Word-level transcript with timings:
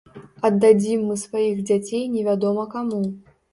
Аддадзім 0.47 1.03
мы 1.09 1.19
сваіх 1.25 1.61
дзяцей 1.69 2.03
невядома 2.17 2.67
каму. 2.75 3.01